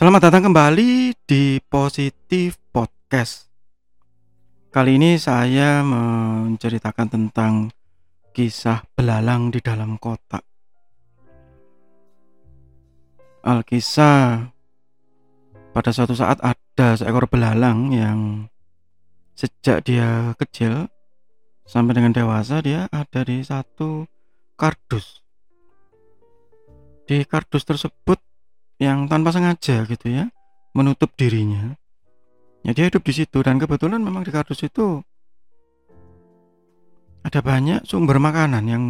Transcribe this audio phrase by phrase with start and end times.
[0.00, 3.52] Selamat datang kembali di Positif Podcast.
[4.72, 7.68] Kali ini saya menceritakan tentang
[8.32, 10.40] kisah belalang di dalam kotak.
[13.44, 14.48] Alkisah
[15.76, 18.48] pada suatu saat ada seekor belalang yang
[19.36, 20.88] sejak dia kecil
[21.68, 24.08] sampai dengan dewasa dia ada di satu
[24.56, 25.20] kardus.
[27.04, 28.29] Di kardus tersebut
[28.80, 30.32] yang tanpa sengaja gitu ya
[30.72, 31.76] menutup dirinya.
[32.64, 35.04] Ya dia hidup di situ dan kebetulan memang di kardus itu
[37.20, 38.84] ada banyak sumber makanan yang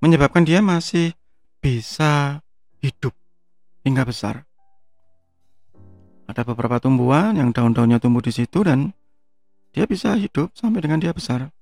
[0.00, 1.12] menyebabkan dia masih
[1.60, 2.40] bisa
[2.80, 3.12] hidup
[3.84, 4.48] hingga besar.
[6.24, 8.96] Ada beberapa tumbuhan yang daun-daunnya tumbuh di situ dan
[9.76, 11.52] dia bisa hidup sampai dengan dia besar.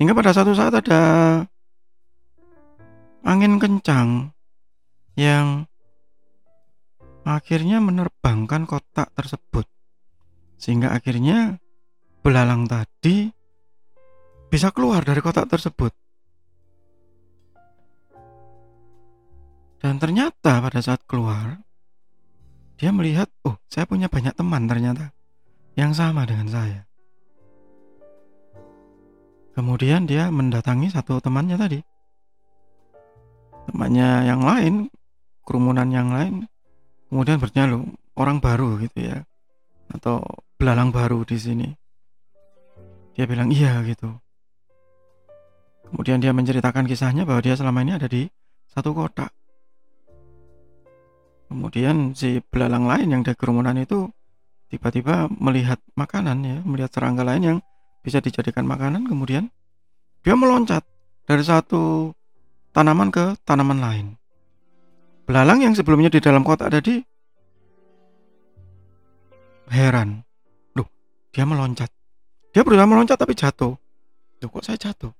[0.00, 1.00] Hingga pada satu saat ada
[3.20, 4.32] angin kencang
[5.20, 5.68] yang
[7.24, 9.66] akhirnya menerbangkan kotak tersebut.
[10.60, 11.56] Sehingga akhirnya
[12.20, 13.32] belalang tadi
[14.52, 15.92] bisa keluar dari kotak tersebut.
[19.80, 21.56] Dan ternyata pada saat keluar,
[22.76, 25.16] dia melihat, oh saya punya banyak teman ternyata
[25.72, 26.80] yang sama dengan saya.
[29.56, 31.80] Kemudian dia mendatangi satu temannya tadi.
[33.72, 34.74] Temannya yang lain,
[35.48, 36.44] kerumunan yang lain,
[37.10, 39.26] kemudian bertanya lo orang baru gitu ya.
[39.90, 40.22] Atau
[40.54, 41.68] belalang baru di sini.
[43.18, 44.08] Dia bilang iya gitu.
[45.90, 48.30] Kemudian dia menceritakan kisahnya bahwa dia selama ini ada di
[48.70, 49.34] satu kotak
[51.50, 54.06] kemudian si belalang lain yang dari kerumunan itu
[54.70, 57.58] tiba-tiba melihat makanan ya melihat serangga lain yang
[58.00, 59.10] bisa dijadikan makanan.
[59.10, 59.50] Kemudian
[60.22, 60.86] dia meloncat
[61.26, 62.14] dari satu
[62.70, 64.06] tanaman ke tanaman lain
[65.30, 66.98] Belalang yang sebelumnya di dalam kotak tadi
[69.70, 70.26] heran.
[70.74, 70.90] Loh,
[71.30, 71.86] dia meloncat.
[72.50, 73.78] Dia berusaha meloncat tapi jatuh.
[74.42, 75.14] Loh, kok saya jatuh?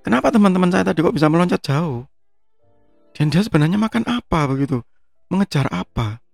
[0.00, 2.08] Kenapa teman-teman saya tadi kok bisa meloncat jauh?
[3.12, 4.80] Dan dia sebenarnya makan apa begitu?
[5.28, 6.24] Mengejar apa?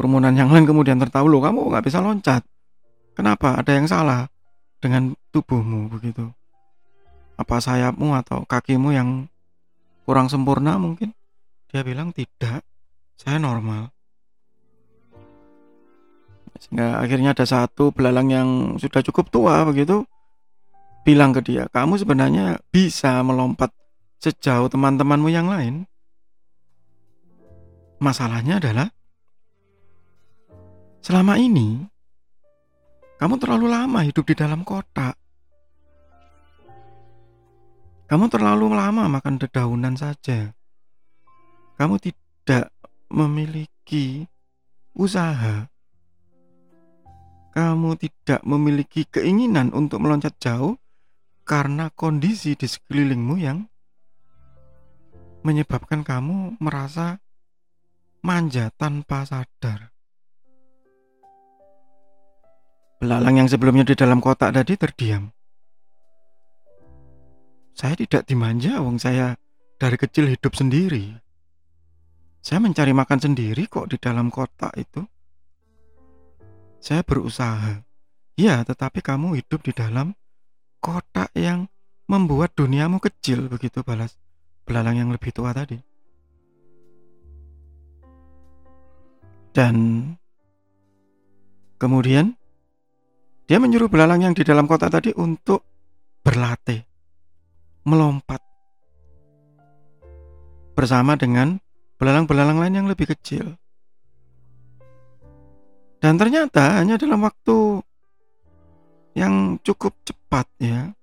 [0.00, 2.40] Kerumunan yang lain kemudian tertawa, loh kamu nggak bisa loncat.
[3.12, 3.60] Kenapa?
[3.60, 4.32] Ada yang salah
[4.80, 6.39] dengan tubuhmu begitu
[7.40, 9.24] apa sayapmu atau kakimu yang
[10.04, 11.16] kurang sempurna mungkin?
[11.72, 12.60] Dia bilang tidak,
[13.16, 13.88] saya normal.
[16.60, 20.04] Sehingga akhirnya ada satu belalang yang sudah cukup tua begitu
[21.00, 23.72] bilang ke dia, kamu sebenarnya bisa melompat
[24.20, 25.88] sejauh teman-temanmu yang lain.
[28.00, 28.88] Masalahnya adalah
[31.00, 31.80] selama ini
[33.20, 35.19] kamu terlalu lama hidup di dalam kotak.
[38.10, 40.50] Kamu terlalu lama makan dedaunan saja.
[41.78, 42.74] Kamu tidak
[43.06, 44.26] memiliki
[44.98, 45.70] usaha.
[47.54, 50.74] Kamu tidak memiliki keinginan untuk meloncat jauh
[51.46, 53.70] karena kondisi di sekelilingmu yang
[55.46, 57.22] menyebabkan kamu merasa
[58.26, 59.94] manja tanpa sadar.
[62.98, 65.30] Belalang yang sebelumnya di dalam kotak tadi terdiam.
[67.74, 69.38] Saya tidak dimanja, wong saya
[69.80, 71.16] dari kecil hidup sendiri.
[72.40, 75.04] Saya mencari makan sendiri kok di dalam kotak itu.
[76.80, 77.84] Saya berusaha.
[78.40, 80.16] Ya, tetapi kamu hidup di dalam
[80.80, 81.68] kotak yang
[82.08, 84.16] membuat duniamu kecil begitu balas
[84.64, 85.76] belalang yang lebih tua tadi.
[89.50, 90.06] Dan
[91.76, 92.34] kemudian
[93.44, 95.66] dia menyuruh belalang yang di dalam kotak tadi untuk
[96.22, 96.89] berlatih
[97.90, 98.38] melompat
[100.78, 101.58] bersama dengan
[101.98, 103.58] belalang-belalang lain yang lebih kecil.
[106.00, 107.82] Dan ternyata hanya dalam waktu
[109.18, 110.94] yang cukup cepat ya.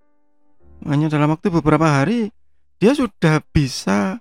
[0.87, 2.33] Hanya dalam waktu beberapa hari
[2.79, 4.17] dia sudah bisa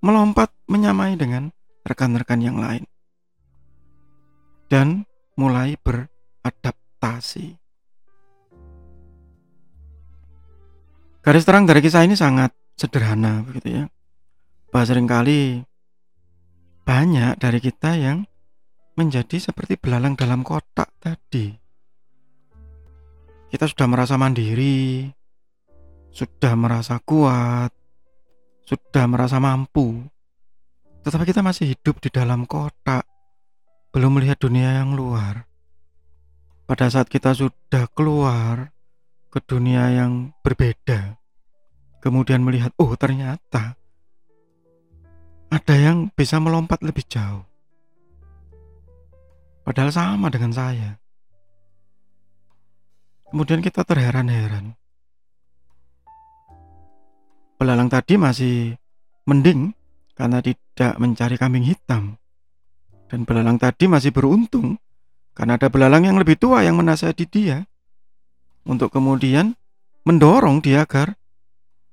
[0.00, 1.52] melompat menyamai dengan
[1.84, 2.82] rekan-rekan yang lain.
[4.66, 5.04] Dan
[5.38, 7.59] mulai beradaptasi.
[11.20, 13.84] Garis terang dari kisah ini sangat sederhana begitu ya.
[14.72, 15.60] Bahwa sering kali
[16.88, 18.24] banyak dari kita yang
[18.96, 21.52] menjadi seperti belalang dalam kotak tadi.
[23.52, 25.12] Kita sudah merasa mandiri,
[26.08, 27.68] sudah merasa kuat,
[28.64, 30.00] sudah merasa mampu.
[31.04, 33.04] Tetapi kita masih hidup di dalam kotak,
[33.92, 35.44] belum melihat dunia yang luar.
[36.64, 38.70] Pada saat kita sudah keluar,
[39.30, 41.14] ke dunia yang berbeda,
[42.02, 43.78] kemudian melihat, oh ternyata
[45.50, 47.46] ada yang bisa melompat lebih jauh.
[49.62, 50.98] Padahal sama dengan saya.
[53.30, 54.74] Kemudian kita terheran-heran.
[57.54, 58.74] Belalang tadi masih
[59.30, 59.70] mending
[60.18, 62.18] karena tidak mencari kambing hitam.
[63.06, 64.74] Dan belalang tadi masih beruntung
[65.38, 67.69] karena ada belalang yang lebih tua yang menasihati dia
[68.64, 69.56] untuk kemudian
[70.04, 71.16] mendorong dia agar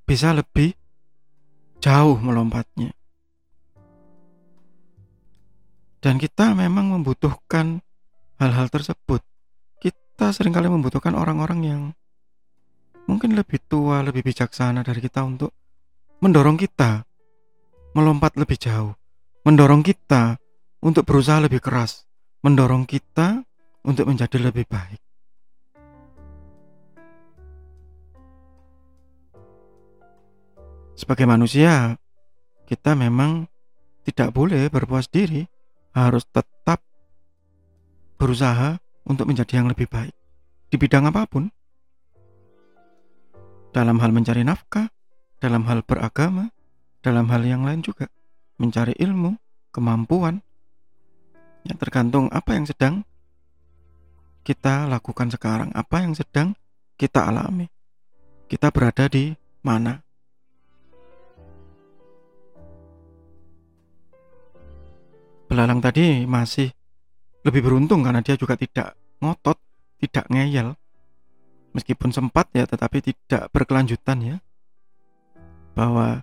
[0.07, 0.71] bisa lebih
[1.83, 2.95] jauh melompatnya.
[5.99, 7.83] Dan kita memang membutuhkan
[8.39, 9.19] hal-hal tersebut.
[9.81, 11.81] Kita sering kali membutuhkan orang-orang yang
[13.09, 15.51] mungkin lebih tua, lebih bijaksana dari kita untuk
[16.23, 17.07] mendorong kita
[17.97, 18.93] melompat lebih jauh,
[19.41, 20.37] mendorong kita
[20.85, 22.05] untuk berusaha lebih keras,
[22.45, 23.41] mendorong kita
[23.81, 25.01] untuk menjadi lebih baik.
[30.97, 31.93] Sebagai manusia,
[32.65, 33.45] kita memang
[34.01, 35.45] tidak boleh berpuas diri,
[35.93, 36.81] harus tetap
[38.17, 40.17] berusaha untuk menjadi yang lebih baik
[40.73, 41.53] di bidang apa pun.
[43.69, 44.89] Dalam hal mencari nafkah,
[45.37, 46.49] dalam hal beragama,
[47.05, 48.09] dalam hal yang lain juga,
[48.57, 49.37] mencari ilmu,
[49.69, 50.41] kemampuan,
[51.61, 53.05] yang tergantung apa yang sedang
[54.41, 56.57] kita lakukan sekarang, apa yang sedang
[56.97, 57.69] kita alami.
[58.49, 60.06] Kita berada di mana?
[65.57, 66.69] Belalang tadi masih
[67.41, 69.57] lebih beruntung karena dia juga tidak ngotot,
[69.97, 70.77] tidak ngeyel.
[71.73, 74.37] Meskipun sempat ya, tetapi tidak berkelanjutan ya.
[75.73, 76.21] Bahwa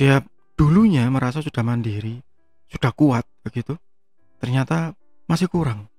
[0.00, 0.24] dia
[0.56, 2.24] dulunya merasa sudah mandiri,
[2.72, 3.76] sudah kuat begitu.
[4.40, 4.96] Ternyata
[5.28, 5.92] masih kurang.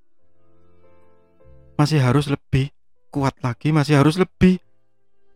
[1.78, 2.74] Masih harus lebih
[3.14, 4.58] kuat lagi, masih harus lebih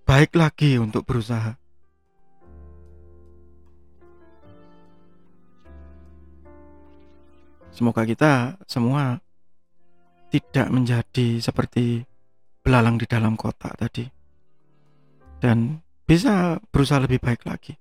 [0.09, 1.62] baik lagi untuk berusaha.
[7.75, 9.19] Semoga kita semua
[10.31, 12.07] tidak menjadi seperti
[12.63, 14.07] belalang di dalam kotak tadi.
[15.44, 17.75] Dan bisa berusaha lebih baik lagi.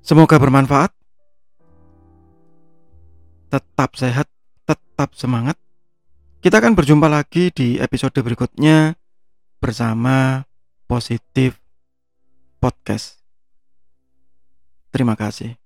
[0.00, 0.96] Semoga bermanfaat.
[3.52, 4.32] Tetap sehat,
[4.64, 5.60] tetap semangat.
[6.40, 8.96] Kita akan berjumpa lagi di episode berikutnya
[9.60, 10.48] bersama
[10.88, 11.60] Positif
[12.64, 13.20] Podcast.
[14.88, 15.65] Terima kasih.